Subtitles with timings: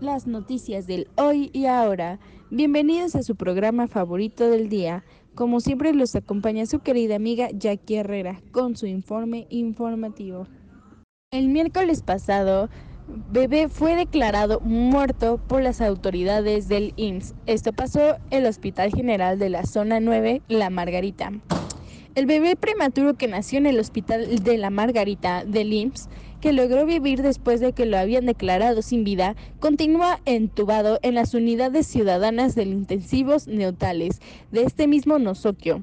[0.00, 2.18] las noticias del hoy y ahora.
[2.50, 5.04] Bienvenidos a su programa favorito del día.
[5.34, 10.46] Como siempre los acompaña su querida amiga Jackie Herrera con su informe informativo.
[11.30, 12.68] El miércoles pasado,
[13.30, 17.34] Bebé fue declarado muerto por las autoridades del IMSS.
[17.46, 21.32] Esto pasó en el Hospital General de la Zona 9, La Margarita.
[22.14, 26.08] El bebé prematuro que nació en el Hospital de la Margarita del IMSS
[26.40, 31.34] que logró vivir después de que lo habían declarado sin vida, continúa entubado en las
[31.34, 34.20] unidades ciudadanas del intensivos neutales
[34.52, 35.82] de este mismo nosocchio,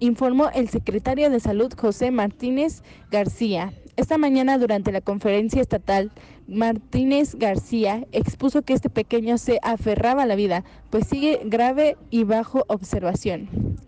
[0.00, 3.72] informó el secretario de Salud José Martínez García.
[3.96, 6.10] Esta mañana durante la conferencia estatal,
[6.48, 12.24] Martínez García expuso que este pequeño se aferraba a la vida, pues sigue grave y
[12.24, 13.78] bajo observación.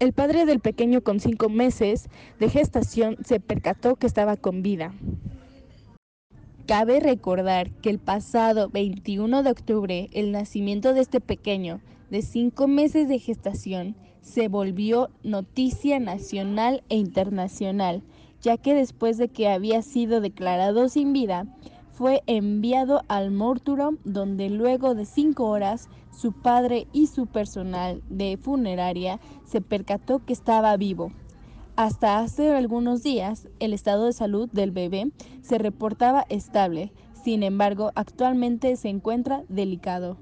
[0.00, 2.10] El padre del pequeño con cinco meses
[2.40, 4.92] de gestación se percató que estaba con vida.
[6.66, 12.68] Cabe recordar que el pasado 21 de octubre el nacimiento de este pequeño de cinco
[12.68, 18.02] meses de gestación se volvió noticia nacional e internacional,
[18.40, 21.46] ya que después de que había sido declarado sin vida,
[21.92, 28.38] fue enviado al mortuorio donde luego de cinco horas su padre y su personal de
[28.38, 31.12] funeraria se percató que estaba vivo.
[31.76, 35.10] Hasta hace algunos días, el estado de salud del bebé
[35.42, 36.92] se reportaba estable,
[37.24, 40.16] sin embargo, actualmente se encuentra delicado.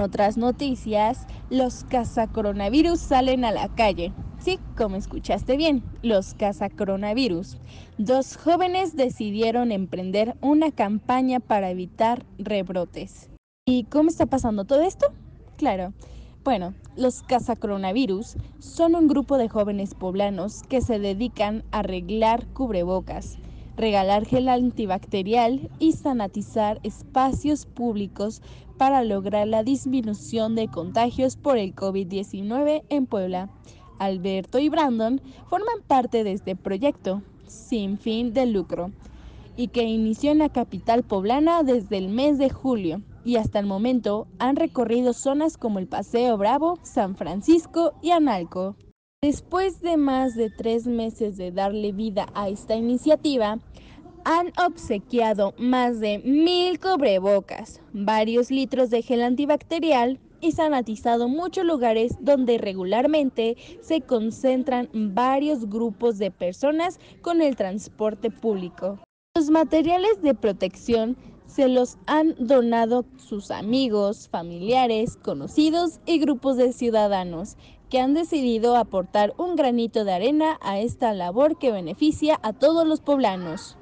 [0.00, 4.12] En otras noticias, los cazacoronavirus salen a la calle.
[4.40, 7.58] Sí, como escuchaste bien, los cazacoronavirus.
[7.96, 13.30] Dos jóvenes decidieron emprender una campaña para evitar rebrotes.
[13.64, 15.12] ¿Y cómo está pasando todo esto?
[15.56, 15.92] Claro,
[16.42, 23.38] bueno, los cazacoronavirus son un grupo de jóvenes poblanos que se dedican a arreglar cubrebocas,
[23.76, 28.40] regalar gel antibacterial y sanatizar espacios públicos
[28.78, 33.50] para lograr la disminución de contagios por el COVID-19 en Puebla.
[33.98, 38.92] Alberto y Brandon forman parte de este proyecto, sin fin de lucro,
[39.56, 43.66] y que inició en la capital poblana desde el mes de julio y hasta el
[43.66, 48.76] momento han recorrido zonas como el Paseo Bravo, San Francisco y Analco.
[49.22, 53.58] Después de más de tres meses de darle vida a esta iniciativa,
[54.24, 62.16] han obsequiado más de mil cubrebocas, varios litros de gel antibacterial y sanatizado muchos lugares
[62.20, 68.98] donde regularmente se concentran varios grupos de personas con el transporte público.
[69.36, 71.16] Los materiales de protección
[71.50, 77.56] se los han donado sus amigos, familiares, conocidos y grupos de ciudadanos
[77.90, 82.86] que han decidido aportar un granito de arena a esta labor que beneficia a todos
[82.86, 83.76] los poblanos.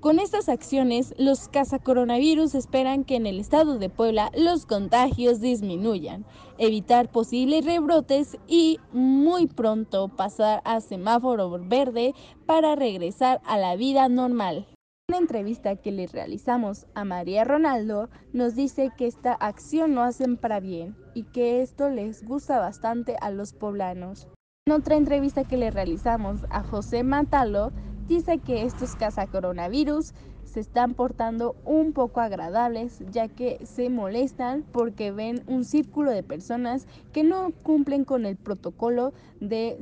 [0.00, 6.26] Con estas acciones, los cazacoronavirus esperan que en el estado de Puebla los contagios disminuyan,
[6.58, 12.12] evitar posibles rebrotes y muy pronto pasar a semáforo verde
[12.44, 14.66] para regresar a la vida normal
[15.14, 20.36] una entrevista que le realizamos a María Ronaldo, nos dice que esta acción lo hacen
[20.36, 24.26] para bien y que esto les gusta bastante a los poblanos.
[24.66, 27.70] En otra entrevista que le realizamos a José Matalo,
[28.08, 35.12] dice que estos cazacoronavirus se están portando un poco agradables, ya que se molestan porque
[35.12, 39.78] ven un círculo de personas que no cumplen con el protocolo de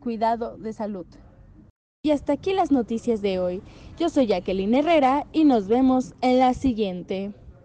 [0.00, 1.06] cuidado de salud.
[2.04, 3.60] Y hasta aquí las noticias de hoy.
[3.98, 7.32] Yo soy Jacqueline Herrera y nos vemos en la siguiente.